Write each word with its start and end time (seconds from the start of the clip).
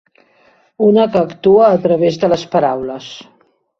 Una 0.85 1.03
que 1.15 1.21
actua 1.25 1.67
a 1.73 1.77
través 1.85 2.17
de 2.25 2.31
les 2.33 2.47
paraules. 2.57 3.11